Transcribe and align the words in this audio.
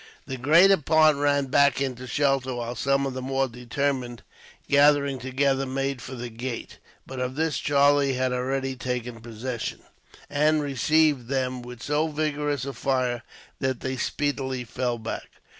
The 0.25 0.35
greater 0.37 0.77
part 0.77 1.15
ran 1.15 1.45
back 1.45 1.79
into 1.79 2.07
shelter, 2.07 2.55
while 2.55 2.73
some 2.73 3.05
of 3.05 3.13
the 3.13 3.21
more 3.21 3.47
determined, 3.47 4.23
gathering 4.67 5.19
together, 5.19 5.67
made 5.67 6.01
for 6.01 6.15
the 6.15 6.31
gate. 6.31 6.79
But 7.05 7.19
of 7.19 7.35
this 7.35 7.59
Charlie 7.59 8.13
had 8.13 8.33
already 8.33 8.75
taken 8.75 9.21
possession, 9.21 9.83
and 10.27 10.59
received 10.59 11.27
them 11.27 11.61
with 11.61 11.83
so 11.83 12.07
vigorous 12.07 12.65
a 12.65 12.73
fire 12.73 13.21
that 13.59 13.81
they 13.81 13.95
speedily 13.95 14.63
fell 14.63 14.97
back. 14.97 15.29